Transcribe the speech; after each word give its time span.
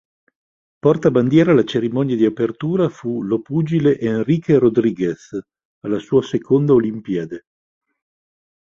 Portabandiera 0.79 1.51
alla 1.51 1.63
cerimonia 1.63 2.15
di 2.15 2.25
apertura 2.25 2.89
fu 2.89 3.21
lo 3.21 3.39
pugile 3.39 3.99
Enrique 3.99 4.57
Rodríguez, 4.57 5.39
alla 5.81 5.99
sua 5.99 6.23
seconda 6.23 6.73
Olimpiade. 6.73 7.43